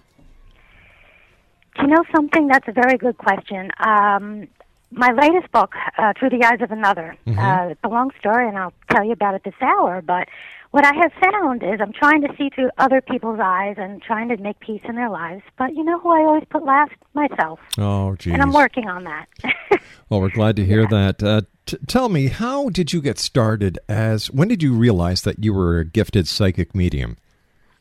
[1.75, 2.47] Do you know something?
[2.47, 3.69] That's a very good question.
[3.79, 4.47] Um,
[4.91, 8.57] my latest book, uh, Through the Eyes of Another, uh, it's a long story, and
[8.57, 10.01] I'll tell you about it this hour.
[10.01, 10.29] But
[10.75, 14.27] what I have found is I'm trying to see through other people's eyes and trying
[14.27, 15.41] to make peace in their lives.
[15.57, 16.91] But you know who I always put last?
[17.13, 17.61] Myself.
[17.77, 18.33] Oh, geez.
[18.33, 19.27] And I'm working on that.
[20.09, 21.23] Well, we're glad to hear that.
[21.23, 23.79] Uh, t- tell me, how did you get started?
[23.89, 27.17] As when did you realize that you were a gifted psychic medium?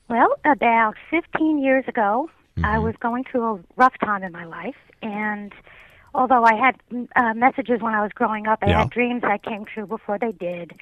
[0.09, 2.31] Well, about 15 years ago,
[2.63, 5.53] I was going through a rough time in my life, and
[6.15, 8.79] although I had mm, uh, messages when I was growing up, I Yeah.
[8.81, 10.73] had dreams that came true before they did.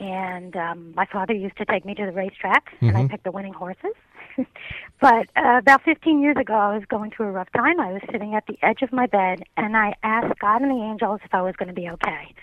[0.00, 3.30] And um, my father used to take me to the racetrack, and I picked the
[3.30, 3.92] winning horses.
[5.00, 7.78] but uh, about 15 years ago, I was going through a rough time.
[7.78, 10.82] I was sitting at the edge of my bed, and I asked God and the
[10.82, 12.34] angels if I was going to be okay.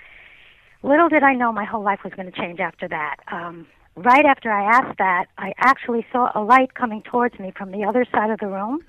[0.84, 3.16] Little did I know my whole life was going to change after that.
[3.32, 3.66] Um,
[3.96, 7.84] right after I asked that, I actually saw a light coming towards me from the
[7.84, 8.86] other side of the room.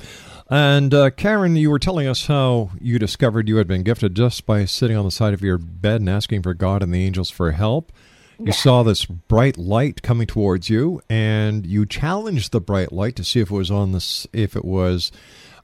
[0.50, 4.44] And uh, Karen, you were telling us how you discovered you had been gifted just
[4.46, 7.30] by sitting on the side of your bed and asking for God and the angels
[7.30, 7.92] for help.
[8.38, 13.24] You saw this bright light coming towards you, and you challenged the bright light to
[13.24, 15.12] see if it was on this, if it was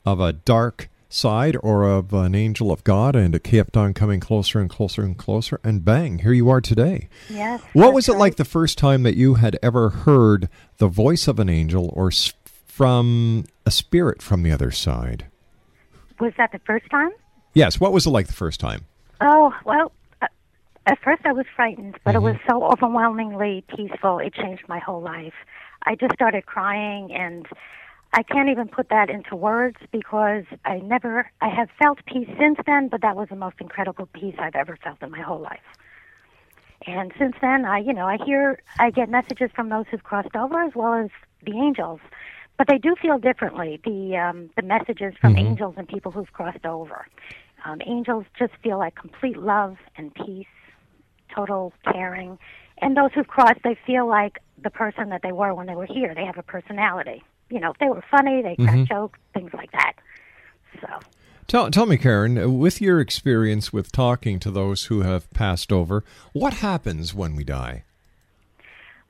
[0.07, 4.21] of a dark side or of an angel of God, and it kept on coming
[4.21, 7.09] closer and closer and closer, and bang, here you are today.
[7.29, 7.61] Yes.
[7.73, 8.19] What was it right.
[8.19, 10.49] like the first time that you had ever heard
[10.79, 12.11] the voice of an angel or
[12.67, 15.27] from a spirit from the other side?
[16.21, 17.11] Was that the first time?
[17.53, 18.87] Yes, what was it like the first time?
[19.21, 20.29] Oh, well, uh,
[20.87, 25.03] at first I was frightened, but it was so overwhelmingly peaceful, it changed my whole
[25.03, 25.35] life.
[25.83, 27.47] I just started crying, and
[28.13, 32.59] I can't even put that into words because I never, I have felt peace since
[32.67, 35.61] then, but that was the most incredible peace I've ever felt in my whole life.
[36.87, 40.35] And since then, I, you know, I hear, I get messages from those who've crossed
[40.35, 41.11] over as well as
[41.45, 42.01] the angels.
[42.59, 46.67] But they do feel differently, the, um, the messages from angels and people who've crossed
[46.67, 47.07] over.
[47.65, 50.47] Um, angels just feel like complete love and peace
[51.35, 52.39] total caring.
[52.79, 55.87] And those who've crossed, they feel like the person that they were when they were
[55.87, 56.15] here.
[56.15, 57.23] They have a personality.
[57.51, 58.85] You know, they were funny, they crack mm-hmm.
[58.85, 59.93] jokes, things like that.
[60.81, 60.89] So,
[61.47, 66.05] Tell, tell me, Karen, with your experience with talking to those who have passed over,
[66.33, 67.83] what happens when we die?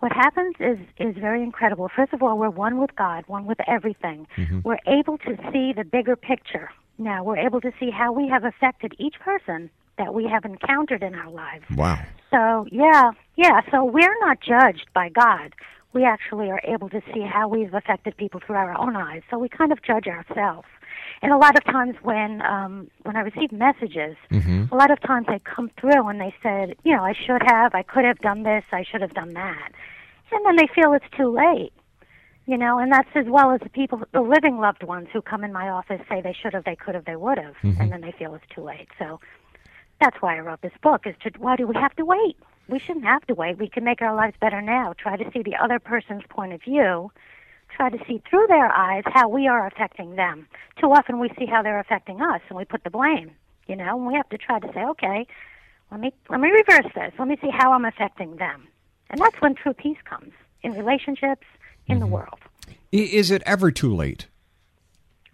[0.01, 1.89] what happens is is very incredible.
[1.95, 4.27] First of all, we're one with God, one with everything.
[4.37, 4.61] Mm-hmm.
[4.65, 6.71] We're able to see the bigger picture.
[6.99, 11.03] Now, we're able to see how we have affected each person that we have encountered
[11.03, 11.65] in our lives.
[11.75, 12.03] Wow.
[12.31, 15.55] So, yeah, yeah, so we're not judged by God.
[15.93, 19.23] We actually are able to see how we've affected people through our own eyes.
[19.31, 20.69] So we kind of judge ourselves.
[21.23, 24.17] And a lot of times when um when I receive messages,
[24.73, 27.75] a lot of times they come through and they said, you know, I should have,
[27.75, 29.73] I could have done this, I should have done that.
[30.33, 31.73] And then they feel it's too late.
[32.47, 35.45] You know, and that's as well as the people, the living loved ones who come
[35.45, 38.01] in my office say they should have, they could have, they would have, and then
[38.01, 38.89] they feel it's too late.
[38.99, 39.21] So
[40.01, 41.07] that's why I wrote this book.
[41.07, 42.37] Is to why do we have to wait?
[42.71, 43.59] We shouldn't have to wait.
[43.59, 44.95] We can make our lives better now.
[44.97, 47.11] Try to see the other person's point of view.
[47.77, 50.47] Try to see through their eyes how we are affecting them.
[50.81, 53.33] Too often we see how they're affecting us, and we put the blame.
[53.67, 55.27] You know, and we have to try to say, okay,
[55.91, 57.13] let me let me reverse this.
[57.19, 58.67] Let me see how I'm affecting them,
[59.11, 61.47] and that's when true peace comes in relationships,
[61.87, 62.15] in the mm-hmm.
[62.15, 62.41] world.
[62.93, 64.27] Is it ever too late?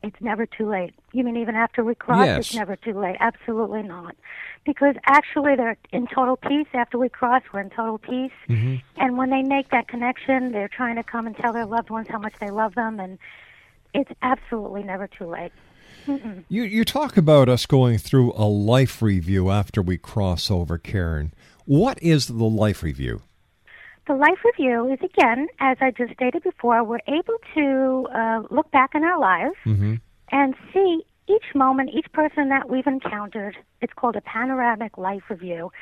[0.07, 0.95] It's never too late.
[1.13, 2.39] You mean even after we cross, Yes.
[2.39, 3.17] it's never too late.
[3.21, 4.15] Absolutely not.
[4.65, 6.67] Because actually, they're in total peace.
[6.75, 8.33] After we cross, we're in total peace.
[8.49, 8.77] Mm-hmm.
[8.97, 12.09] And when they make that connection, they're trying to come and tell their loved ones
[12.09, 13.19] how much they love them, and
[13.95, 15.53] it's absolutely never too late.
[16.49, 21.33] You you talk about us going through a life review after we cross over, Karen.
[21.65, 23.23] What is the life review?
[24.07, 28.71] The life review is again, as I just stated before, we're able to uh, look
[28.71, 29.57] back in our lives
[30.31, 33.57] and see each moment, each person that we've encountered.
[33.81, 35.73] It's called a panoramic life review.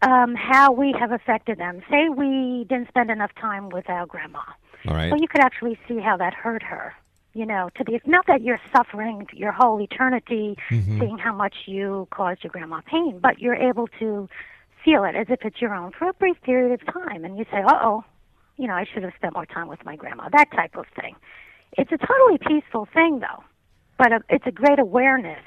[0.00, 1.82] Um, how we have affected them.
[1.90, 4.40] Say we didn't spend enough time with our grandma.
[4.88, 5.10] All right.
[5.12, 6.94] Well, you could actually see how that hurt her.
[7.34, 12.08] You know, to the not that you're suffering your whole eternity, seeing how much you
[12.10, 14.28] caused your grandma pain, but you're able to
[14.84, 17.44] feel it as if it's your own for a brief period of time, and you
[17.50, 18.04] say, "Uh oh,
[18.56, 21.16] you know, I should have spent more time with my grandma." That type of thing.
[21.78, 23.44] It's a totally peaceful thing, though,
[23.98, 25.44] but uh it's a great awareness.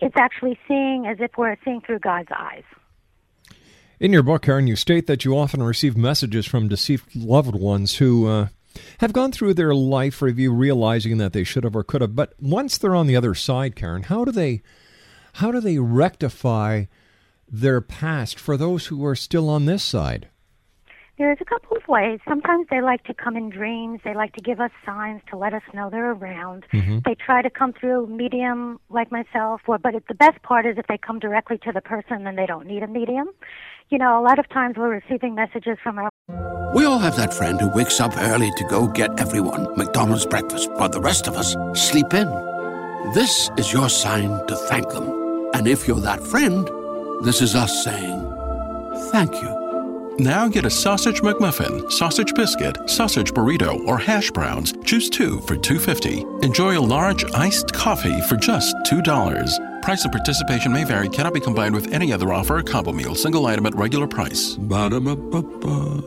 [0.00, 2.64] It's actually seeing as if we're seeing through God's eyes.
[4.00, 7.96] In your book, Karen, you state that you often receive messages from deceased loved ones
[7.96, 8.48] who uh,
[8.98, 12.16] have gone through their life review realizing that they should have or could have.
[12.16, 14.62] But once they're on the other side, Karen, how do they
[15.34, 16.86] how do they rectify
[17.50, 20.28] their past for those who are still on this side?
[21.20, 22.18] There's a couple of ways.
[22.26, 24.00] Sometimes they like to come in dreams.
[24.04, 26.64] They like to give us signs to let us know they're around.
[26.72, 27.00] Mm-hmm.
[27.04, 30.78] They try to come through medium like myself, or but it, the best part is
[30.78, 33.28] if they come directly to the person, then they don't need a medium.
[33.90, 36.10] You know, a lot of times we're receiving messages from our
[36.74, 40.70] We all have that friend who wakes up early to go get everyone McDonald's breakfast,
[40.72, 42.28] while the rest of us sleep in.
[43.12, 45.50] This is your sign to thank them.
[45.52, 46.66] And if you're that friend,
[47.22, 48.30] this is us saying
[49.10, 50.16] thank you.
[50.18, 54.72] Now get a sausage McMuffin, sausage biscuit, sausage burrito, or hash browns.
[54.84, 56.44] Choose two for $2.50.
[56.44, 59.82] Enjoy a large iced coffee for just $2.
[59.82, 63.14] Price and participation may vary, cannot be combined with any other offer or combo meal,
[63.14, 64.56] single item at regular price.
[64.56, 66.02] Ba-da-ba-ba-ba.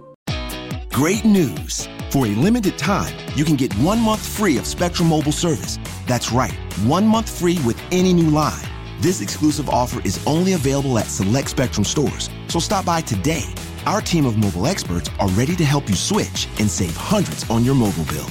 [0.92, 1.90] Great news!
[2.12, 5.80] For a limited time, you can get one month free of Spectrum Mobile service.
[6.06, 6.54] That's right,
[6.86, 8.73] one month free with any new line.
[9.04, 13.44] This exclusive offer is only available at select Spectrum stores, so stop by today.
[13.86, 17.66] Our team of mobile experts are ready to help you switch and save hundreds on
[17.66, 18.30] your mobile bill.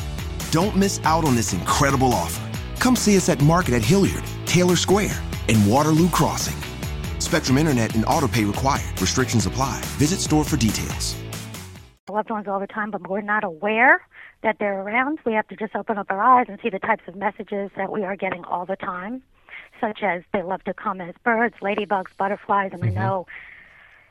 [0.51, 2.41] Don't miss out on this incredible offer.
[2.81, 6.57] Come see us at Market at Hilliard, Taylor Square, and Waterloo Crossing.
[7.19, 8.99] Spectrum Internet and autopay required.
[8.99, 9.79] Restrictions apply.
[9.99, 11.17] Visit store for details.
[12.11, 14.01] loved ones all the time, but we're not aware
[14.43, 15.19] that they're around.
[15.27, 17.93] We have to just open up our eyes and see the types of messages that
[17.93, 19.23] we are getting all the time,
[19.83, 23.27] such as they love to come as birds, ladybugs, butterflies, and I know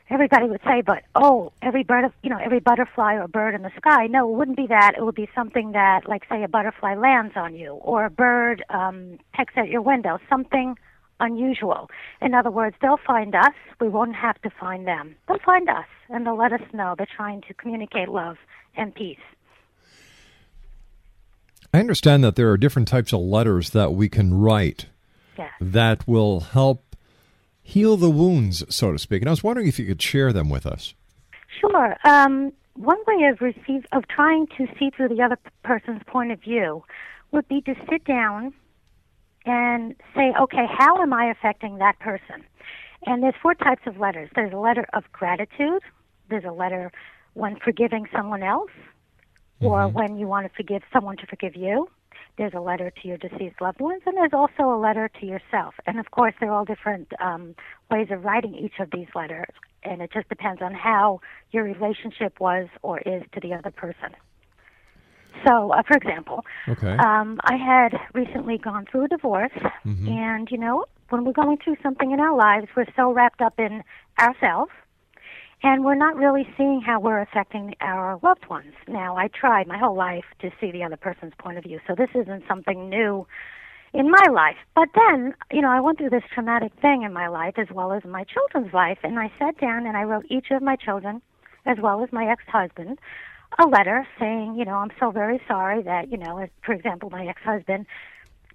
[0.10, 3.62] everybody would say, but oh, every bird, of, you know, every butterfly or bird in
[3.62, 4.08] the sky.
[4.08, 4.96] No, it wouldn't be that.
[4.98, 8.64] It would be something that, like, say, a butterfly lands on you, or a bird
[8.70, 10.76] um, pecks at your window, something
[11.22, 11.90] unusual.
[12.22, 13.54] In other words, they'll find us.
[13.80, 15.16] We won't have to find them.
[15.28, 18.38] They'll find us, and they'll let us know they're trying to communicate love
[18.76, 19.18] and peace.
[21.74, 24.88] I understand that there are different types of letters that we can write
[25.38, 25.52] Yes.
[25.60, 26.96] that will help
[27.62, 29.22] heal the wounds, so to speak.
[29.22, 30.94] And I was wondering if you could share them with us.
[31.60, 31.96] Sure.
[32.04, 36.42] Um, one way of receive of trying to see through the other person's point of
[36.42, 36.84] view
[37.32, 38.54] would be to sit down
[39.46, 42.44] and say, okay, how am I affecting that person?
[43.06, 44.30] And there's four types of letters.
[44.36, 45.82] There's a letter of gratitude.
[46.30, 46.92] There's a letter
[47.34, 48.72] when forgiving someone else,
[49.62, 51.88] or when you want to forgive someone to forgive you.
[52.38, 55.76] There's a letter to your deceased loved ones, and there's also a letter to yourself.
[55.86, 57.56] And of course, they're all different um,
[57.90, 61.20] ways of writing each of these letters, and it just depends on how
[61.52, 64.16] your relationship was or is to the other person.
[65.46, 66.96] So, uh, for example, Okay.
[66.98, 69.52] um, I had recently gone through a divorce,
[69.86, 73.60] and you know, when we're going through something in our lives, we're so wrapped up
[73.60, 73.84] in
[74.20, 74.72] ourselves,
[75.64, 78.74] and we're not really seeing how we're affecting our loved ones.
[78.88, 81.94] Now, I tried my whole life to see the other person's point of view, so
[81.96, 83.28] this isn't something new
[83.94, 84.56] in my life.
[84.76, 87.92] But then, you know, I went through this traumatic thing in my life as well
[87.94, 91.22] as my children's life, and I sat down and I wrote each of my children,
[91.66, 92.98] as well as my ex-husband,
[93.60, 97.28] a letter saying, you know, I'm so very sorry that, you know, for example, my
[97.28, 97.86] ex-husband,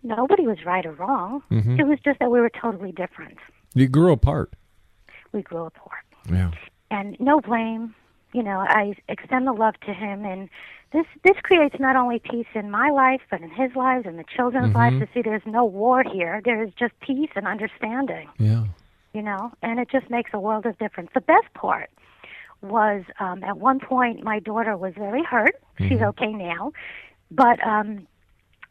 [0.03, 1.43] nobody was right or wrong.
[1.51, 1.79] Mm-hmm.
[1.79, 3.39] It was just that we were totally different.
[3.75, 4.55] You grew apart.
[5.33, 6.51] We grew apart Yeah.
[6.91, 7.95] And no blame.
[8.33, 10.49] You know, I extend the love to him, and
[10.93, 14.25] this this creates not only peace in my life, but in his lives and the
[14.25, 14.99] children's lives.
[15.01, 18.29] To see there's no war here, there is just peace and understanding.
[18.39, 18.65] Yeah.
[19.13, 21.11] You know, and it just makes a world of difference.
[21.15, 21.91] The best part
[22.61, 25.57] was um, at one point my daughter was very hurt.
[25.79, 26.73] She's okay now,
[27.31, 28.07] but um,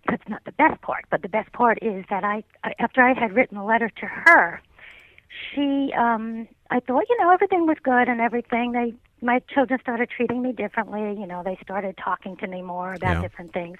[0.08, 1.06] that's not the best part.
[1.10, 2.44] But the best part is that I,
[2.80, 4.62] after I had written a letter to her,
[5.54, 8.74] she um I thought, you know, everything was good and everything.
[8.74, 12.94] They my children started treating me differently, you know, they started talking to me more
[12.94, 13.22] about Yeah.
[13.22, 13.78] different things.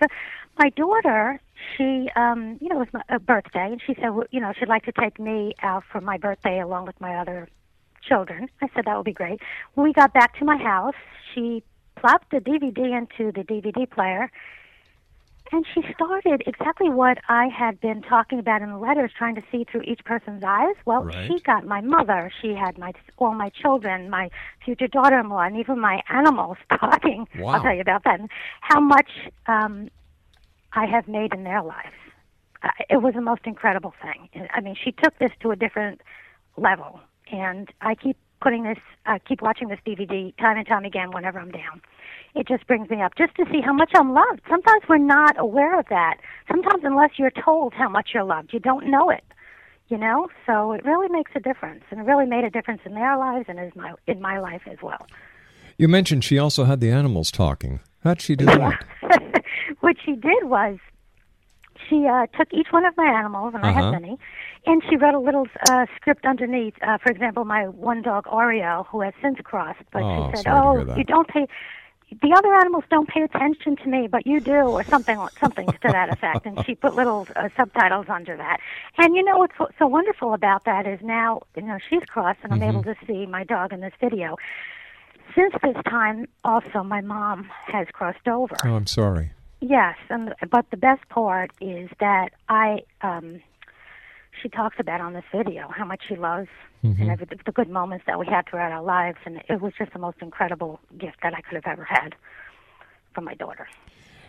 [0.58, 1.42] My daughter,
[1.76, 4.54] she um, you know, it was my a birthday and she said, well, you know,
[4.58, 7.50] she'd like to take me out for my birthday along with my other
[8.02, 8.48] children.
[8.62, 9.42] I said that would be great.
[9.74, 10.96] When we got back to my house,
[11.34, 11.64] she
[11.98, 14.32] plopped the DVD into the DVD player
[15.52, 19.44] and she started exactly what I had been talking about in the letters, trying to
[19.52, 20.76] see through each person's eyes.
[20.86, 21.28] Well, Right.
[21.28, 24.30] she got my mother, she had my all my children, my
[24.64, 27.28] future daughter-in-law, and even my animals talking.
[27.38, 27.54] Wow.
[27.54, 28.20] I'll tell you about that.
[28.20, 28.30] And
[28.62, 29.10] how much
[29.48, 29.90] um,
[30.74, 31.96] I have made in their lives.
[32.64, 34.48] Uh, it was the most incredible thing.
[34.52, 36.02] I mean, she took this to a different
[36.58, 37.00] level,
[37.32, 38.78] and I keep putting this,
[39.08, 41.82] I keep watching this DVD time and time again whenever I'm down.
[42.36, 44.42] It just brings me up just to see how much I'm loved.
[44.48, 46.18] Sometimes we're not aware of that.
[46.48, 49.24] Sometimes, unless you're told how much you're loved, you don't know it.
[49.88, 52.94] You know, so it really makes a difference, and it really made a difference in
[52.94, 55.08] their lives and is my in my life as well.
[55.78, 57.80] You mentioned she also had the animals talking.
[58.04, 58.84] How'd she do that?
[59.82, 60.78] what she did was
[61.90, 63.82] she uh, took each one of my animals, and I Uh-huh.
[63.92, 64.18] have many,
[64.66, 66.74] and she wrote a little uh, script underneath.
[66.82, 70.48] Uh, for example, my one dog Oreo, who has since crossed, but Oh, she said,
[70.48, 71.48] "Oh, you don't pay."
[72.22, 75.90] The other animals don't pay attention to me, but you do, or something, something to
[75.92, 76.46] that effect.
[76.46, 78.58] And she put little uh, subtitles under that.
[79.00, 82.40] And you know what's so- so wonderful about that is now, you know, she's crossed,
[82.44, 82.92] and I'm able Mm-hmm.
[82.92, 84.38] to see my dog in this video.
[85.36, 88.56] Since this time, also, my mom has crossed over.
[88.64, 89.32] Oh, I'm sorry.
[89.68, 93.42] Yes, and but the best part is that I um
[94.42, 96.50] she talks about on this video how much she loves
[96.84, 99.92] and every, the good moments that we had throughout our lives and it was just
[99.94, 102.14] the most incredible gift that I could have ever had
[103.16, 103.68] from my daughter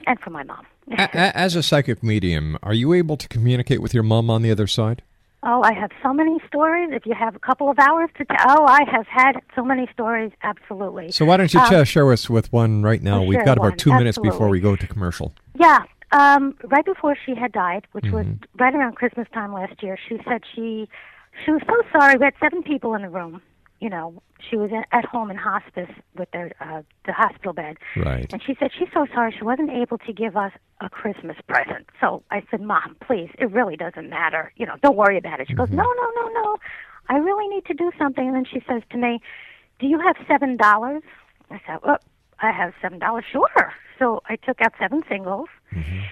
[0.07, 0.65] and from my mom.
[0.97, 4.67] As a psychic medium, are you able to communicate with your mom on the other
[4.67, 5.03] side?
[5.47, 6.91] Oh, I have so many stories.
[6.93, 9.87] If you have a couple of hours to tell, oh, I have had so many
[9.93, 10.33] stories.
[10.43, 11.13] Absolutely.
[11.13, 13.23] So why don't you Um, share us with one right now?
[13.23, 15.33] We've got about one, two minutes before we go to commercial.
[15.55, 15.85] Yeah.
[16.13, 18.63] Um, right before she had died, which was Mm-hmm.
[18.63, 20.89] right around Christmas time last year, she said she
[21.45, 22.17] she was so sorry.
[22.17, 23.43] We had seven people in the room.
[23.79, 27.77] You know, she was in, at home in hospice with their uh, the hospital bed,
[27.97, 28.27] Right.
[28.33, 31.87] and she said she's so sorry she wasn't able to give us a Christmas present.
[32.01, 34.53] So I said, Mom, please, it really doesn't matter.
[34.57, 35.49] You know, don't worry about it.
[35.49, 36.57] She goes, No, no, no, no.
[37.09, 38.27] I really need to do something.
[38.27, 39.21] And then she says to me,
[39.79, 41.03] Do you have seven dollars?
[41.51, 41.99] I said, Well,
[42.41, 43.25] I have seven dollars.
[43.31, 43.73] Sure.
[43.99, 45.49] So I took out seven singles,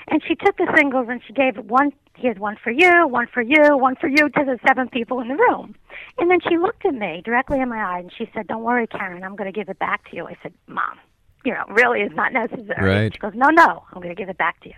[0.09, 1.93] and she took the singles and she gave one.
[2.17, 5.29] Here's one for you, one for you, one for you to the seven people in
[5.29, 5.75] the room.
[6.17, 8.87] And then she looked at me directly in my eye and she said, "Don't worry,
[8.87, 9.25] Karen.
[9.25, 10.99] I'm going to give it back to you." I said, "Mom,
[11.45, 13.13] you know, really is not necessary." Right.
[13.13, 14.77] She goes, "No, no, I'm going to give it back to you."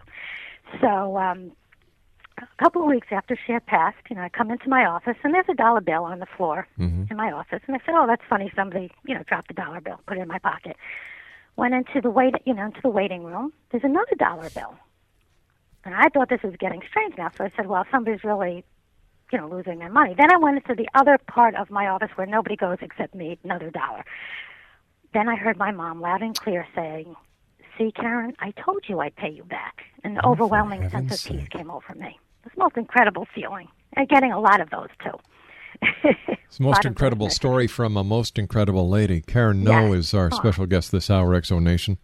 [0.80, 1.52] So um,
[2.38, 5.16] a couple of weeks after she had passed, you know, I come into my office
[5.22, 6.66] and there's a dollar bill on the floor
[7.10, 8.50] in my office, and I said, "Oh, that's funny.
[8.56, 10.76] Somebody, you know, dropped a dollar bill, put it in my pocket."
[11.56, 13.52] Went into the wait, you know, into the waiting room.
[13.70, 14.76] There's another dollar bill,
[15.84, 17.30] and I thought this was getting strange now.
[17.36, 18.64] So I said, "Well, somebody's really."
[19.32, 20.14] You know, losing their money.
[20.16, 23.36] Then I went into the other part of my office where nobody goes except me,
[23.42, 24.04] another dollar.
[25.12, 27.16] Then I heard my mom loud and clear saying,
[27.78, 29.84] See, Karen, I told you I'd pay you back.
[30.04, 31.50] And an oh, overwhelming sense of peace sake.
[31.50, 32.08] came over me.
[32.08, 33.68] It was the most incredible feeling.
[33.94, 35.18] And getting a lot of those too.
[35.82, 39.20] It's the most incredible story from a most incredible lady.
[39.20, 40.06] Karen Noe Yes.
[40.06, 40.36] is our Aw.
[40.36, 41.98] special guest this hour, Exo Nation.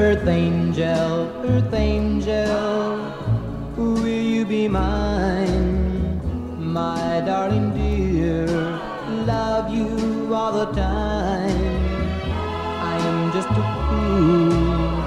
[0.00, 3.12] Earth angel, earth angel,
[3.76, 6.20] will you be mine?
[6.56, 8.46] My darling dear,
[9.26, 11.74] love you all the time.
[12.80, 15.02] I am just a fool,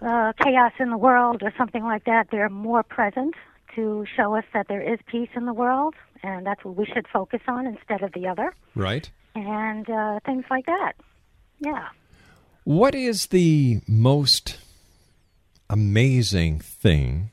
[0.00, 3.34] uh, chaos in the world or something like that, they're more present
[3.74, 7.06] to show us that there is peace in the world, and that's what we should
[7.12, 9.10] focus on instead of the other, Right.
[9.34, 10.92] and uh, things like that.
[11.60, 11.88] Yeah.
[12.64, 14.58] What is the most
[15.70, 17.30] amazing thing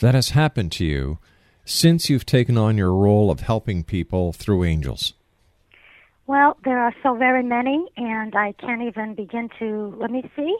[0.00, 1.18] that has happened to you
[1.64, 5.14] since you've taken on your role of helping people through angels?
[6.26, 9.94] Well, there are so very many, and I can't even begin to.
[9.98, 10.56] Let me see.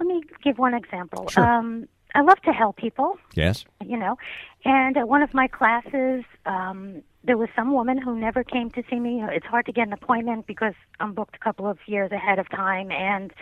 [0.00, 1.28] Let me give one example.
[1.28, 1.44] Sure.
[1.44, 3.64] Um, I love to help people, Yes.
[3.84, 4.16] you know,
[4.64, 8.82] and at one of my classes, um, there was some woman who never came to
[8.90, 9.22] see me.
[9.30, 12.48] It's hard to get an appointment because I'm booked a couple of years ahead of
[12.48, 13.32] time, and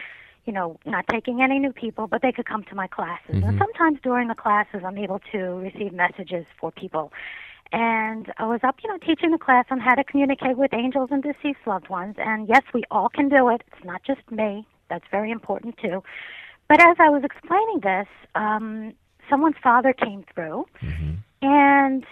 [0.44, 3.34] you know, not taking any new people, but they could come to my classes.
[3.34, 3.58] And Mhm.
[3.58, 7.12] sometimes during the classes, I'm able to receive messages for people.
[7.70, 11.10] And I was up, you know, teaching the class on how to communicate with angels
[11.12, 12.16] and deceased loved ones.
[12.18, 13.62] And yes, we all can do it.
[13.66, 14.66] It's not just me.
[14.88, 16.02] That's very important too.
[16.68, 18.92] But as I was explaining this, um,
[19.30, 20.66] someone's father came through,
[21.42, 22.04] and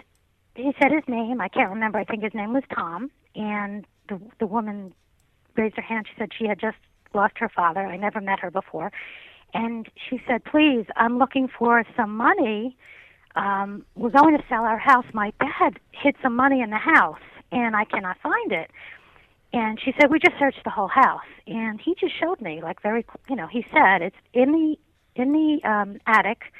[0.54, 1.40] he said his name.
[1.40, 1.98] I can't remember.
[1.98, 3.10] I think his name was Tom.
[3.34, 4.94] And the the woman
[5.56, 6.06] raised her hand.
[6.08, 6.78] She said she had just
[7.14, 7.80] lost her father.
[7.80, 8.92] I never met her before,
[9.52, 12.76] and she said, "Please, I'm looking for some money.
[13.34, 15.04] Um, we're going to sell our house.
[15.12, 17.20] My dad hid some money in the house,
[17.52, 18.70] and I cannot find it."
[19.56, 22.82] And she said, "We just searched the whole house." And he just showed me, like
[22.82, 24.76] very, you know, he said it's in the
[25.14, 26.52] in the um, attic,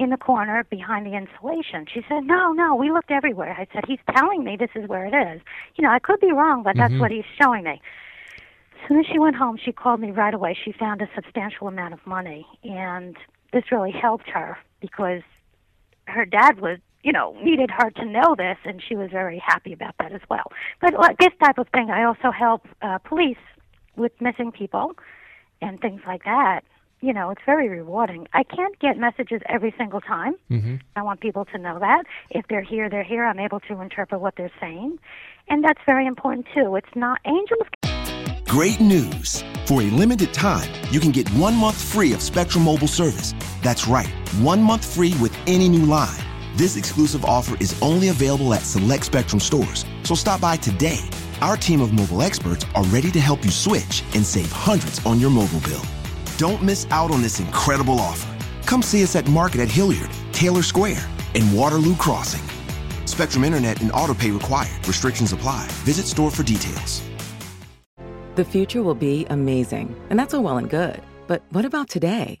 [0.00, 1.86] in the corner behind the insulation.
[1.86, 5.06] She said, "No, no, we looked everywhere." I said, "He's telling me this is where
[5.06, 5.40] it is.
[5.76, 6.98] You know, I could be wrong, but that's Mhm.
[6.98, 7.80] what he's showing me."
[8.82, 10.54] As soon as she went home, she called me right away.
[10.54, 13.16] She found a substantial amount of money, and
[13.52, 15.22] this really helped her because
[16.08, 19.72] her dad was, you know, needed her to know this, and she was very happy
[19.72, 20.52] about that as well.
[20.80, 23.38] But like this type of thing, I also help uh, police
[23.96, 24.92] with missing people
[25.62, 26.60] and things like that.
[27.00, 28.28] You know, it's very rewarding.
[28.34, 30.34] I can't get messages every single time.
[30.50, 30.76] Mm-hmm.
[30.96, 32.04] I want people to know that.
[32.28, 33.24] If they're here, they're here.
[33.24, 34.98] I'm able to interpret what they're saying.
[35.48, 36.76] And that's very important too.
[36.76, 37.66] It's not angels
[38.50, 39.44] Great news!
[39.66, 43.32] For a limited time, you can get one month free of Spectrum Mobile service.
[43.62, 44.08] That's right,
[44.40, 46.18] one month free with any new line.
[46.54, 51.00] This exclusive offer is only available at select Spectrum stores, so stop by today.
[51.40, 55.20] Our team of mobile experts are ready to help you switch and save hundreds on
[55.20, 55.82] your mobile bill.
[56.36, 58.36] Don't miss out on this incredible offer.
[58.66, 62.42] Come see us at Market at Hilliard, Taylor Square, and Waterloo Crossing.
[63.06, 64.86] Spectrum Internet and autopay required.
[64.86, 65.66] Restrictions apply.
[65.84, 67.02] Visit store for details.
[68.36, 71.02] The future will be amazing, and that's all well and good.
[71.26, 72.40] But what about today?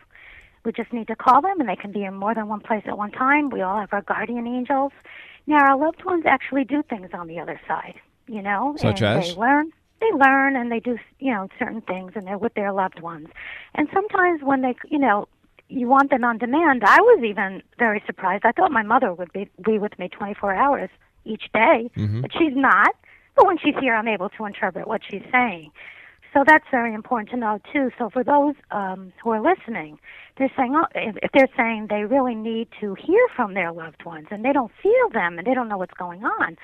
[0.63, 2.83] We just need to call them, and they can be in more than one place
[2.85, 3.49] at one time.
[3.49, 4.91] We all have our guardian angels.
[5.47, 7.95] Now, our loved ones actually do things on the other side,
[8.27, 9.33] you know, Such and as?
[9.33, 9.71] they learn.
[9.99, 13.27] They learn and they do, you know, certain things, and they're with their loved ones.
[13.75, 15.27] And sometimes when they, you know,
[15.67, 16.83] you want them on demand.
[16.85, 18.43] I was even very surprised.
[18.45, 20.89] I thought my mother would be be with me 24 hours
[21.23, 22.21] each day, Mhm.
[22.21, 22.93] but she's not.
[23.35, 25.71] But when she's here, I'm able to interpret what she's saying.
[26.33, 27.91] So that's very important to know too.
[27.97, 29.99] So for those um, who are listening,
[30.37, 34.05] they're saying, oh, if, if they're saying they really need to hear from their loved
[34.05, 36.57] ones and they don't feel them and they don't know what's going on,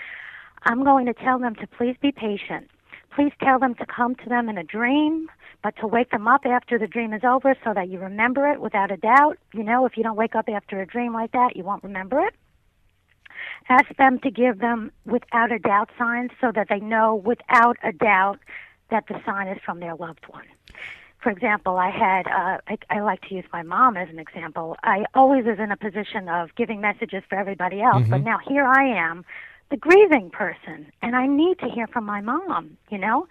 [0.63, 2.69] I'm going to tell them to please be patient.
[3.13, 5.27] Please tell them to come to them in a dream,
[5.63, 8.61] but to wake them up after the dream is over so that you remember it
[8.61, 9.37] without a doubt.
[9.53, 12.19] You know, if you don't wake up after a dream like that, you won't remember
[12.21, 12.35] it.
[13.69, 17.91] Ask them to give them without a doubt signs so that they know without a
[17.91, 18.39] doubt
[18.89, 20.45] that the sign is from their loved one.
[21.19, 24.77] For example, I had, uh, I, I like to use my mom as an example.
[24.83, 28.25] I always was in a position of giving messages for everybody else, but Mhm.
[28.25, 29.25] now here I am,
[29.69, 33.27] the grieving person, and I need to hear from my mom, you know?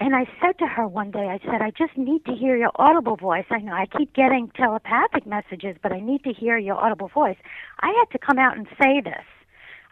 [0.00, 2.72] And I said to her one day, I said, I just need to hear your
[2.76, 3.44] audible voice.
[3.50, 7.36] I know I keep getting telepathic messages, but I need to hear your audible voice.
[7.80, 9.24] I had to come out and say this.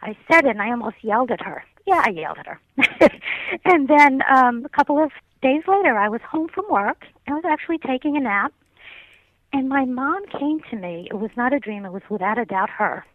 [0.01, 1.63] I said it and I almost yelled at her.
[1.85, 2.59] Yeah, I yelled at her.
[3.65, 7.05] and then um, a couple of days later, I was home from work.
[7.27, 8.53] I was actually taking a nap.
[9.53, 11.07] And my mom came to me.
[11.09, 13.05] It was not a dream, it was without a doubt her.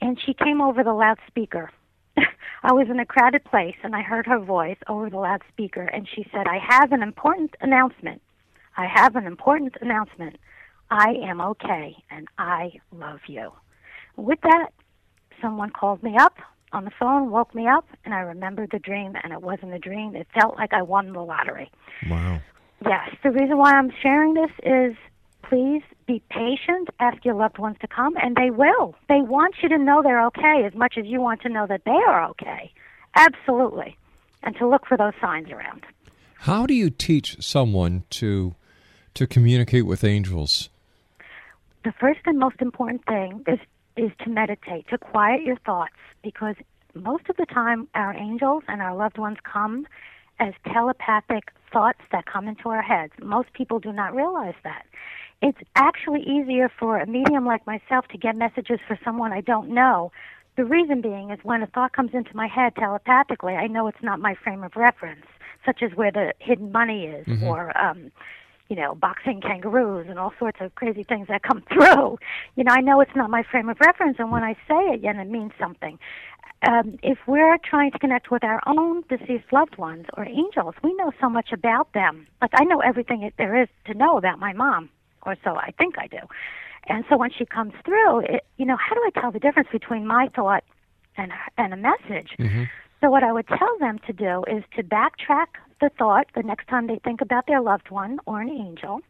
[0.00, 1.70] And she came over the loudspeaker.
[2.62, 5.82] I was in a crowded place and I heard her voice over the loudspeaker.
[5.82, 8.22] And she said, I have an important announcement.
[8.76, 10.36] I have an important announcement.
[10.90, 13.52] I am okay and I love you.
[14.16, 14.70] With that,
[15.40, 16.34] someone called me up
[16.72, 19.78] on the phone, woke me up, and I remembered the dream, and it wasn't a
[19.78, 20.14] dream.
[20.14, 21.70] It felt like I won the lottery.
[22.08, 22.40] Wow.
[22.84, 24.96] Yes, the reason why I'm sharing this is
[25.42, 28.94] please be patient, ask your loved ones to come, and they will.
[29.08, 31.82] They want you to know they're okay as much as you want to know that
[31.84, 32.72] they are okay.
[33.16, 33.96] Absolutely.
[34.42, 35.84] And to look for those signs around.
[36.40, 38.54] How do you teach someone to
[39.14, 40.70] to communicate with angels?
[41.84, 43.58] the first and most important thing is
[44.00, 46.56] is to meditate, to quiet your thoughts, because
[46.94, 49.86] most of the time our angels and our loved ones come
[50.38, 53.12] as telepathic thoughts that come into our heads.
[53.22, 54.86] Most people do not realize that.
[55.42, 59.68] It's actually easier for a medium like myself to get messages for someone I don't
[59.70, 60.12] know.
[60.56, 64.02] The reason being is when a thought comes into my head telepathically, I know it's
[64.02, 65.26] not my frame of reference,
[65.64, 67.42] such as where the hidden money is Mhm.
[67.42, 68.10] or um
[68.70, 72.18] you know, boxing kangaroos and all sorts of crazy things that come through.
[72.56, 75.00] You know, I know it's not my frame of reference, and when I say it,
[75.02, 75.98] yeah, it means something.
[76.66, 80.94] Um, if we're trying to connect with our own deceased loved ones or angels, we
[80.94, 82.26] know so much about them.
[82.40, 84.88] Like I know everything that there is to know about my mom,
[85.22, 86.18] or so I think I do.
[86.86, 89.68] And so when she comes through, it, you know, how do I tell the difference
[89.72, 90.62] between my thought
[91.16, 92.30] and and a message?
[93.00, 96.68] So what I would tell them to do is to backtrack the thought the next
[96.68, 99.00] time they think about their loved one or an angel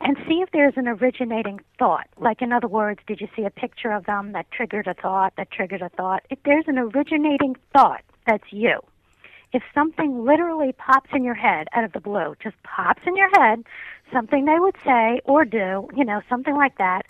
[0.00, 2.08] and see if there's an originating thought.
[2.18, 5.34] Like in other words, did you see a picture of them that triggered a thought,
[5.36, 6.24] that triggered a thought?
[6.30, 8.80] If there's an originating thought, that's you.
[9.52, 13.30] If something literally pops in your head out of the blue, just pops in your
[13.38, 13.62] head,
[14.12, 17.02] something they would say or do, you know, something like that,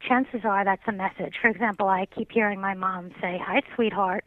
[0.00, 1.36] chances are that's a message.
[1.40, 4.24] For example, I keep hearing my mom say, Hi, sweetheart.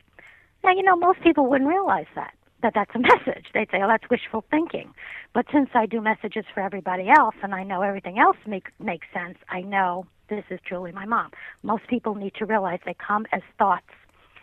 [0.63, 3.45] Now, you know, most people wouldn't realize that, that that's a message.
[3.53, 4.93] They'd say, oh, that's wishful thinking.
[5.33, 9.07] But since I do messages for everybody else and I know everything else make, makes
[9.13, 11.31] sense, I know this is truly my mom.
[11.63, 13.85] Most people need to realize they come as thoughts.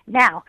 [0.07, 0.44] Now,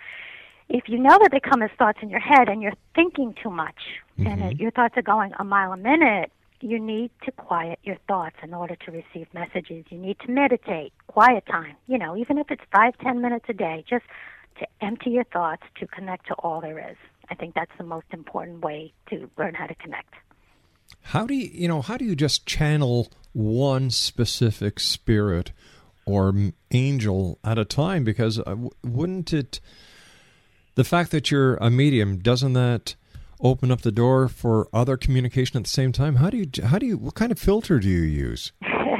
[0.69, 3.49] if you know that they come as thoughts in your head and you're thinking too
[3.49, 3.80] much
[4.17, 7.97] and uh, your thoughts are going a mile a minute, you need to quiet your
[8.08, 9.86] thoughts in order to receive messages.
[9.89, 13.54] You need to meditate, quiet time, you know, even if it's five, ten minutes a
[13.54, 14.06] day, just
[14.60, 16.97] to empty your thoughts to connect to all there is.
[17.30, 20.14] I think that's the most important way to learn how to connect.
[21.02, 25.52] How do you, you know, how do you just channel one specific spirit
[26.06, 26.34] or
[26.72, 28.04] angel at a time?
[28.04, 29.60] Because uh, wouldn't it,
[30.76, 32.96] the fact that you're a medium, doesn't that
[33.42, 36.16] open up the door for other communication at the same time?
[36.16, 38.52] How do you, how do you, what kind of filter do you use?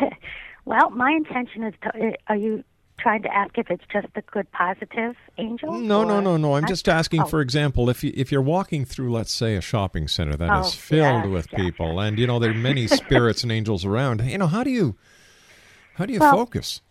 [0.66, 2.64] well, my intention is to, uh, are you
[2.98, 5.74] trying to ask if it's just the good positive angel?
[5.74, 6.56] No, no, or- no, no.
[6.56, 7.26] I'm just asking, Oh.
[7.26, 10.68] for example, if you if you're walking through, let's say, a shopping center that is
[10.68, 14.22] Oh, filled yes, with people, and you know there are many spirits and angels around.
[14.24, 14.96] You know, how do you
[15.96, 16.82] how do you Well, focus?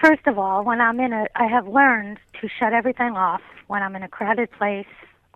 [0.00, 3.82] First of all, when I'm in a, I have learned to shut everything off when
[3.82, 4.86] I'm in a crowded place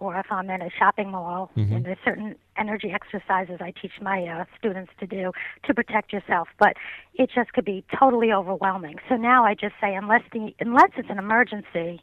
[0.03, 1.51] or if I'm in a shopping mall.
[1.57, 1.77] Mhm.
[1.77, 6.49] And there's certain energy exercises I teach my uh, students to do to protect yourself,
[6.59, 6.77] but
[7.15, 8.99] it just could be totally overwhelming.
[9.09, 12.03] So now I just say, unless the unless it's an emergency,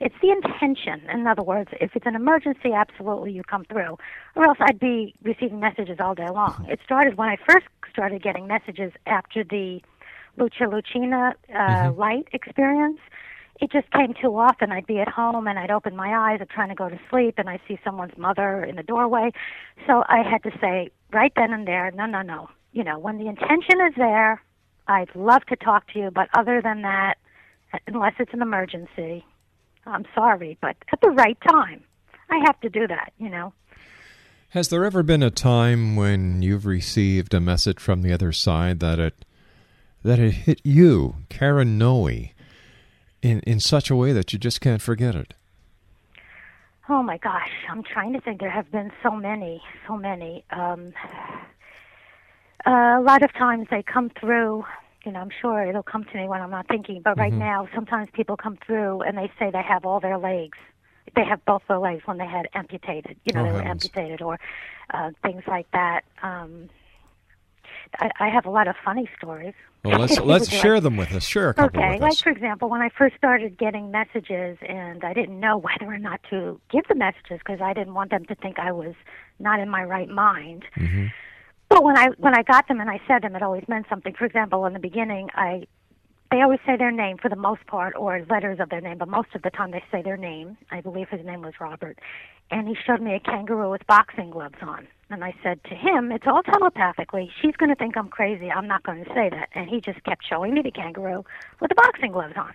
[0.00, 1.08] it's the intention.
[1.08, 3.96] In other words, if it's an emergency, absolutely you come through,
[4.34, 6.66] or else I'd be receiving messages all day long.
[6.68, 9.80] It started when I first started getting messages after the
[10.36, 12.98] Lucha Lucina uh, light experience.
[13.60, 14.70] It just came too often.
[14.70, 17.34] I'd be at home and I'd open my eyes, I'm trying to go to sleep,
[17.38, 19.32] and I see someone's mother in the doorway.
[19.86, 22.50] So I had to say right then and there, no, no, no.
[22.72, 24.42] You know, when the intention is there,
[24.88, 27.14] I'd love to talk to you, but other than that,
[27.86, 29.24] unless it's an emergency,
[29.86, 31.82] I'm sorry, but at the right time,
[32.30, 33.12] I have to do that.
[33.18, 33.52] You know.
[34.50, 38.80] Has there ever been a time when you've received a message from the other side
[38.80, 39.24] that it
[40.02, 42.08] that it hit you, Karen Noe,
[43.22, 45.34] in in such a way that you just can't forget it?
[46.88, 48.40] Oh my gosh, I'm trying to think.
[48.40, 50.44] There have been so many, so many.
[50.50, 50.92] Um,
[52.64, 54.64] uh, a lot of times they come through.
[55.04, 57.00] You know, I'm sure it'll come to me when I'm not thinking.
[57.02, 57.38] But right Mhm.
[57.38, 60.58] now, sometimes people come through and they say they have all their legs.
[61.14, 63.16] They have both their legs when they had amputated.
[63.24, 64.38] You know, Oh, they were amputated or
[64.92, 66.04] uh, things like that.
[66.22, 66.68] Um,
[67.98, 69.54] I, I have a lot of funny stories.
[69.84, 71.24] Well, let's let's you like- share them with us.
[71.24, 75.12] Share a couple Okay, like for example, when I first started getting messages and I
[75.12, 78.34] didn't know whether or not to give the messages because I didn't want them to
[78.34, 78.94] think I was
[79.38, 80.64] not in my right mind.
[80.76, 81.06] Mm-hmm.
[81.68, 84.14] But when I when I got them and I said them, it always meant something.
[84.14, 85.66] For example, in the beginning, I
[86.30, 89.08] they always say their name for the most part or letters of their name, but
[89.08, 90.56] most of the time they say their name.
[90.70, 91.98] I believe his name was Robert,
[92.50, 94.86] and he showed me a kangaroo with boxing gloves on.
[95.10, 97.30] And I said to him, it's all telepathically.
[97.40, 98.50] She's going to think I'm crazy.
[98.50, 99.48] I'm not going to say that.
[99.54, 101.24] And he just kept showing me the kangaroo
[101.60, 102.52] with the boxing gloves on.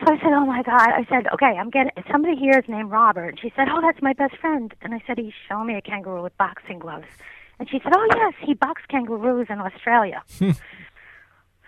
[0.00, 2.90] So I said, "Oh my God!" I said, "Okay, I'm getting somebody here is named
[2.90, 5.74] Robert." And she said, "Oh, that's my best friend." And I said, "He's showing me
[5.74, 7.06] a kangaroo with boxing gloves."
[7.58, 10.22] And she said, "Oh yes, he boxed kangaroos in Australia."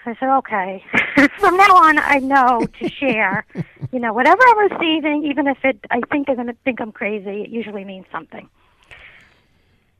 [0.06, 0.84] I said, "Okay."
[1.38, 3.46] From now on, I know to share.
[3.92, 6.92] you know, whatever I'm receiving, even if it, I think they're going to think I'm
[6.92, 8.48] crazy, it usually means something.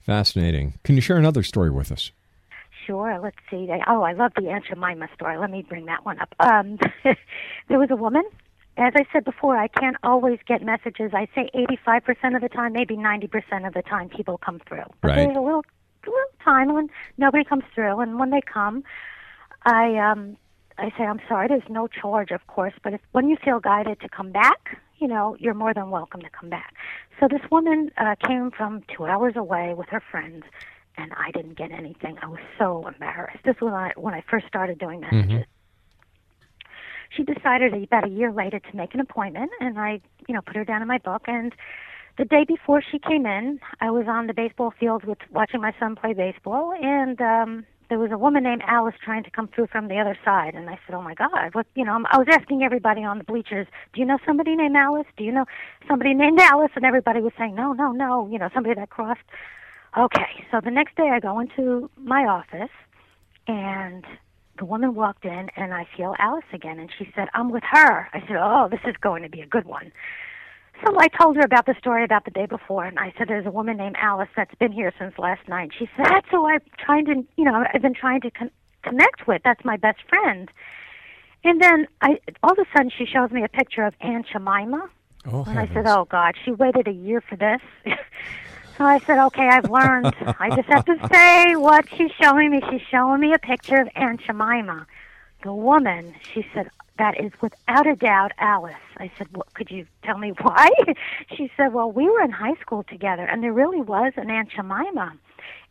[0.03, 0.75] Fascinating.
[0.85, 2.11] Can you share another story with us?
[2.87, 3.19] Sure.
[3.23, 3.69] Let's see.
[3.87, 5.39] Oh, I love the Aunt Jemima story.
[5.39, 6.35] Let me bring that one up.
[6.39, 6.79] Um,
[7.69, 8.25] there was a woman.
[8.77, 11.13] As I said before, I can't always get messages.
[11.15, 11.49] I say
[11.87, 14.83] 85% of the time, maybe 90% of the time, people come through.
[15.01, 15.17] But Right.
[15.17, 15.65] there's a little,
[16.05, 18.83] a little time when nobody comes through, and when they come,
[19.65, 20.37] I um,
[20.79, 21.49] I say, I'm sorry.
[21.49, 25.07] There's no charge, of course, but if, when you feel guided to come back, you
[25.09, 26.75] know, you're more than welcome to come back.
[27.21, 30.45] So this woman uh, came from two hours away with her friends,
[30.97, 32.19] and I didn't get anything.
[32.23, 33.45] I was so embarrassed.
[33.45, 35.31] This was when I, when I first started doing messages.
[35.31, 35.45] Mhm.
[37.11, 40.57] She decided about a year later to make an appointment, and I, you know, put
[40.57, 41.23] her down in my book.
[41.29, 41.55] And
[42.19, 45.73] the day before she came in, I was on the baseball field with watching my
[45.79, 49.67] son play baseball, and um, there was a woman named Alice trying to come through
[49.69, 50.55] from the other side.
[50.55, 53.25] And I said, "Oh my God, what?" You know, I was asking everybody on the
[53.25, 55.07] bleachers, "Do you know somebody named Alice?
[55.17, 55.47] Do you know
[55.89, 59.25] somebody named Alice?" And everybody was saying, "No, no, no." You know, somebody that crossed.
[59.97, 62.73] Okay, so the next day I go into my office,
[63.47, 64.05] and
[64.59, 68.09] the woman walked in, and I feel Alice again, and she said, "I'm with her."
[68.13, 69.93] I said, "Oh, this is going to be a good one."
[70.83, 73.47] So I told her about the story about the day before, and I said, "There's
[73.47, 76.61] a woman named Alice that's been here since last night." She said, "That's who I'm
[76.79, 78.51] trying to, you know, I've been trying to con-
[78.83, 79.43] connect with.
[79.45, 80.51] That's my best friend."
[81.45, 84.89] And then I, all of a sudden, she shows me a picture of Aunt Jemima,
[85.27, 87.61] Oh, and I said, "Oh God, she waited a year for this."
[88.77, 90.15] so I said, "Okay, I've learned.
[90.39, 92.61] I just have to say what she's showing me.
[92.71, 94.87] She's showing me a picture of Aunt Jemima,
[95.43, 96.69] the woman." She said,
[96.99, 99.53] "That is without a doubt Alice." I said, "What?
[99.55, 100.71] Could you tell me why?"
[101.35, 104.51] she said, "Well, we were in high school together, and there really was an Aunt
[104.51, 105.13] Jemima,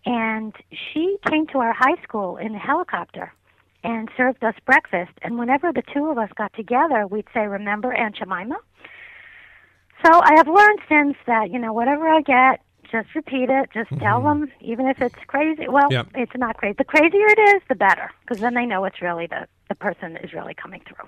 [0.05, 3.33] and she came to our high school in a helicopter."
[3.85, 5.11] And served us breakfast.
[5.23, 8.55] And whenever the two of us got together, we'd say, Remember Aunt Jemima?
[10.05, 12.61] So I have learned since that, you know, whatever I get,
[12.93, 13.69] just repeat it.
[13.73, 15.67] Just tell them, even if it's crazy.
[15.67, 16.07] Well, Yep.
[16.15, 16.75] it's not crazy.
[16.77, 20.15] The crazier it is, the better, because then they know it's really the the person
[20.17, 21.07] is really coming through.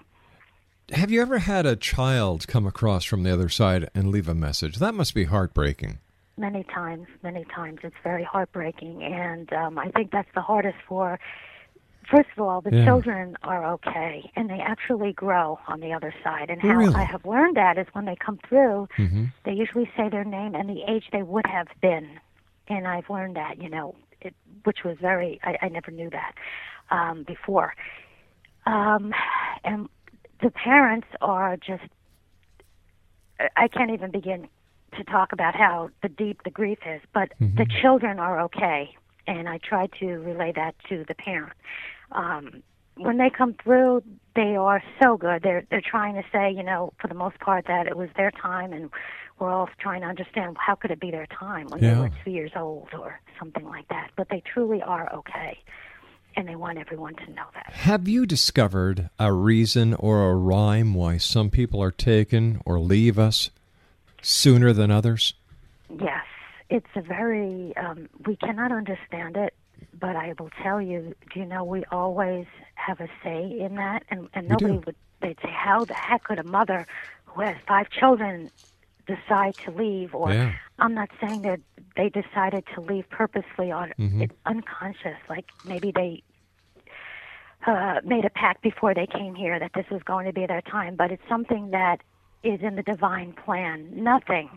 [0.91, 4.35] Have you ever had a child come across from the other side and leave a
[4.35, 4.77] message?
[4.77, 5.99] That must be heartbreaking.
[6.37, 11.17] Many times, many times, it's very heartbreaking, and um, I think that's the hardest for.
[12.09, 12.85] First of all, the Yeah.
[12.85, 16.49] children are okay, and they actually grow on the other side.
[16.49, 16.93] And how Really?
[16.95, 19.31] I have learned that is when they come through, Mhm.
[19.43, 22.19] they usually say their name and the age they would have been.
[22.67, 26.35] And I've learned that, you know, it, which was very, I, I never knew that
[26.91, 27.75] um, before.
[28.65, 29.13] Um,
[29.63, 29.89] and
[30.41, 31.83] the parents are just,
[33.55, 34.47] I can't even begin
[34.97, 38.95] to talk about how the deep the grief is, but the children are okay.
[39.27, 41.53] And I try to relay that to the parent.
[42.15, 42.63] Um,
[42.97, 44.03] when they come through,
[44.35, 45.43] they are so good.
[45.43, 48.31] They're they're trying to say, you know, for the most part, that it was their
[48.31, 48.89] time, and
[49.37, 52.31] we're all trying to understand how could it be their time when they were two
[52.31, 54.11] years old or something like that.
[54.15, 55.59] But they truly are okay,
[56.37, 57.73] and they want everyone to know that.
[57.73, 63.19] Have you discovered a reason or a rhyme why some people are taken or leave
[63.19, 63.49] us
[64.21, 65.33] sooner than others?
[65.89, 66.25] Yes,
[66.69, 69.53] it's a very, um, we cannot understand it,
[69.99, 74.03] but I will tell you, do you know, we always have a say in that,
[74.09, 76.85] and, and nobody would, they'd say, how the heck could a mother
[77.25, 78.51] who has five children
[79.07, 80.13] decide to leave?
[80.13, 80.51] Or Yeah.
[80.79, 81.59] I'm not saying that
[81.95, 84.23] they decided to leave purposely on Mhm.
[84.23, 86.23] it's unconscious, like maybe they
[87.65, 90.61] uh, made a pact before they came here that this was going to be their
[90.61, 92.01] time, but it's something that
[92.43, 93.89] is in the divine plan.
[94.03, 94.49] Nothing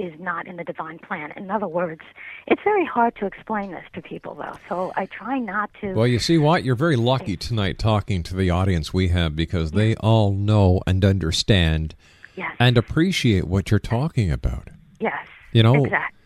[0.00, 1.32] is not in the divine plan.
[1.36, 2.00] In other words,
[2.46, 4.56] it's very hard to explain this to people, though.
[4.68, 5.92] So I try not to.
[5.94, 6.64] Well, you see what?
[6.64, 11.04] You're very lucky tonight talking to the audience we have because they all know and
[11.04, 11.94] understand
[12.36, 12.52] Yes.
[12.58, 14.68] and appreciate what you're talking about.
[14.98, 15.26] yes.
[15.52, 16.16] You know, exactly.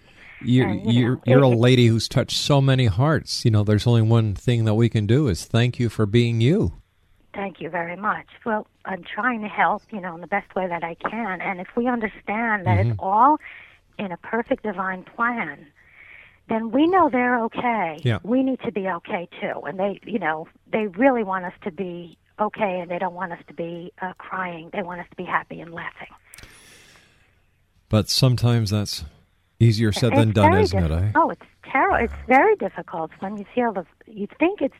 [0.43, 3.45] You're, And, you you're, know, you're a lady who's touched so many hearts.
[3.47, 6.43] You know, there's only one thing that we can do is thank you for being
[6.43, 6.75] you.
[7.33, 8.27] Thank you very much.
[8.45, 11.41] Well, I'm trying to help, you know, in the best way that I can.
[11.41, 12.91] And if we understand that Mhm.
[12.91, 13.39] it's all
[13.99, 15.67] in a perfect divine plan,
[16.49, 18.01] then we know they're okay.
[18.03, 18.19] Yeah.
[18.23, 19.63] We need to be okay too.
[19.67, 23.33] And they, you know, they really want us to be okay, and they don't want
[23.33, 24.71] us to be uh, crying.
[24.73, 26.09] They want us to be happy and laughing.
[27.89, 29.05] But sometimes that's
[29.61, 30.91] easier said than done, isn't it?
[30.91, 31.13] Eh?
[31.15, 32.05] Oh, it's terrible.
[32.05, 33.87] It's very difficult when you feel the.
[34.07, 34.75] You think it's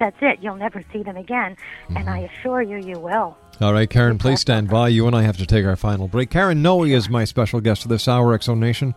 [0.00, 0.40] that's it.
[0.42, 1.56] You'll never see them again,
[1.90, 2.34] and I Mm-hmm.
[2.40, 3.36] assure you, you will.
[3.60, 4.88] All right, Karen, please stand by.
[4.88, 6.30] You and I have to take our final break.
[6.30, 8.94] Karen Noe is my special guest for this hour, Exo Nation.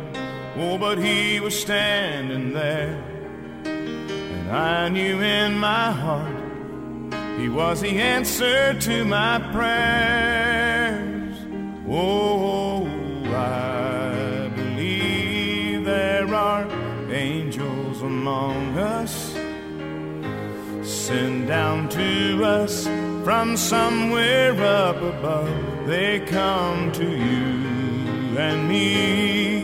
[0.57, 3.03] oh, but he was standing there.
[3.65, 6.41] And I knew in my heart
[7.39, 11.37] he was the answer to my prayers.
[11.87, 12.87] Oh,
[13.33, 16.67] I believe there are
[17.11, 19.33] angels among us,
[20.87, 22.85] sent down to us
[23.23, 25.87] from somewhere up above.
[25.87, 29.60] They come to you and me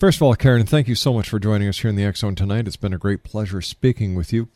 [0.03, 2.22] First of all, Karen, thank you so much for joining us here in the X
[2.22, 2.66] Zone tonight.
[2.66, 4.48] It's been a great pleasure speaking with you.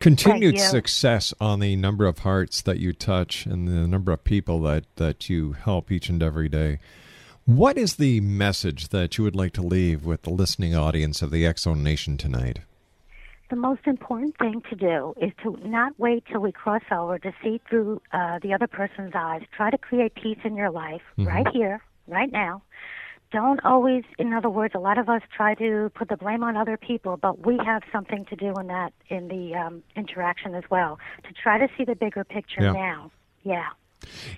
[0.00, 0.60] Continued you.
[0.60, 4.86] success on the number of hearts that you touch and the number of people that,
[4.96, 6.80] that you help each and every day.
[7.44, 11.30] What is the message that you would like to leave with the listening audience of
[11.30, 12.58] the X Zone Nation tonight?
[13.50, 17.32] The most important thing to do is to not wait till we cross over to
[17.40, 19.42] see through uh, the other person's eyes.
[19.56, 21.26] Try to create peace in your life Mhm.
[21.28, 22.62] right here, right now.
[23.30, 26.56] Don't always, in other words, a lot of us try to put the blame on
[26.56, 30.64] other people, but we have something to do in that in the um, interaction as
[30.70, 30.98] well.
[31.26, 32.72] To try to see the bigger picture Yeah.
[32.72, 33.10] now.
[33.42, 33.66] Yeah.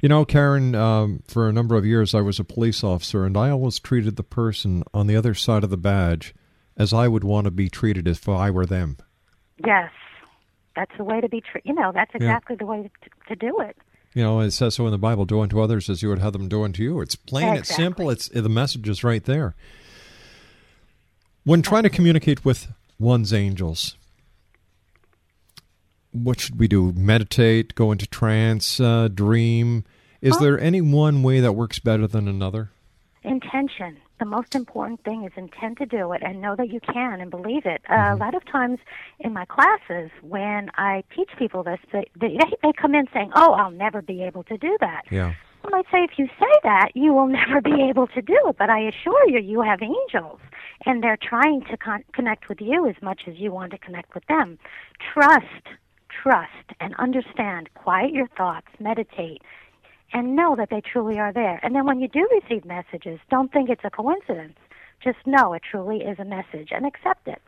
[0.03, 3.37] You know, Karen, um, for a number of years I was a police officer, and
[3.37, 6.35] I always treated the person on the other side of the badge
[6.77, 8.97] as I would want to be treated if I were them.
[9.65, 9.93] Yes.
[10.75, 11.43] That's the way to be.
[11.43, 12.23] Tr- you know, that's Yeah.
[12.29, 13.77] exactly the way to, to do it.
[14.15, 16.33] You know, it says so in the Bible: "Do unto others as you would have
[16.33, 18.11] them do unto you." It's plain, it's simple.
[18.11, 19.55] It's the message is right there.
[21.45, 23.97] When trying to communicate with one's angels,
[26.13, 26.93] what should we do?
[26.93, 29.85] Meditate, go into trance, uh, dream.
[30.21, 30.41] Is Oh.
[30.41, 32.71] there any one way that works better than another?
[33.23, 33.99] Intention.
[34.19, 37.31] The most important thing is intend to do it and know that you can and
[37.31, 37.83] believe it.
[37.89, 38.79] Uh, a lot of times
[39.19, 43.53] in my classes, when I teach people this, they, they, they come in saying, Oh,
[43.53, 45.03] I'll never be able to do that.
[45.11, 45.35] Yeah.
[45.63, 48.57] Well, I'd say if you say that, you will never be able to do it.
[48.59, 50.41] But I assure you, you have angels,
[50.87, 54.15] and they're trying to con- connect with you as much as you want to connect
[54.15, 54.59] with them.
[55.13, 55.67] Trust,
[56.23, 57.69] trust, and understand.
[57.75, 59.43] Quiet your thoughts, meditate,
[60.13, 61.59] and know that they truly are there.
[61.63, 64.59] And then when you do receive messages, don't think it's a coincidence.
[65.03, 67.41] Just know it truly is a message and accept it.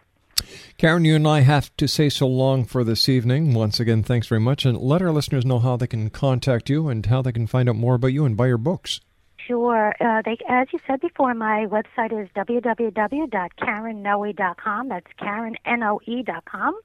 [0.78, 3.54] Karen, you and I have to say so long for this evening.
[3.54, 4.64] Once again, thanks very much.
[4.64, 7.68] And let our listeners know how they can contact you and how they can find
[7.68, 9.00] out more about you and buy your books.
[9.46, 9.94] Sure.
[10.00, 14.88] Uh, they, as you said before, my website is www.karennoe.com.
[14.88, 16.80] That's KarenNoe.com.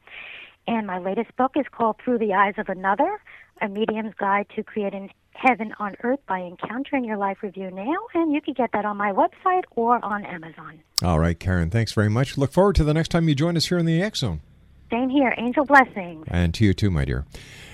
[0.68, 3.22] And my latest book is called Through the Eyes of Another,
[3.62, 7.96] A Medium's Guide to Creating Heaven on Earth by Encountering Your Life Review Now.
[8.14, 10.80] And you can get that on my website or on Amazon.
[11.04, 12.38] All right, Karen, thanks very much.
[12.38, 14.42] Look forward to the next time you join us here in the X Zone.
[14.90, 15.34] Same here.
[15.38, 16.26] Angel blessings.
[16.30, 17.26] And to you too, my dear.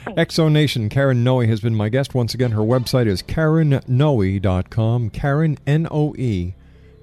[0.07, 2.51] Exo Nation, Karen Noe has been my guest once again.
[2.51, 5.09] Her website is KarenNoe.com.
[5.11, 6.55] Karen, N O E.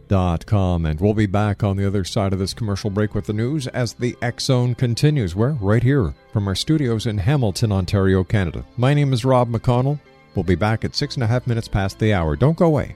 [0.08, 3.26] Dot com, and we'll be back on the other side of this commercial break with
[3.26, 5.36] the news as the X Zone continues.
[5.36, 8.64] We're right here from our studios in Hamilton, Ontario, Canada.
[8.76, 10.00] My name is Rob McConnell.
[10.34, 12.36] We'll be back at six and a half minutes past the hour.
[12.36, 12.94] Don't go away.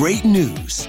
[0.00, 0.88] Great news!